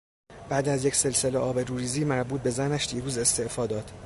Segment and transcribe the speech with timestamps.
[0.49, 3.91] بعد از یک سلسله آبروریزی مربوط به زنش دیروز استعفا داد.